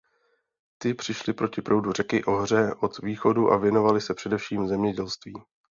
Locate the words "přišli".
0.93-1.33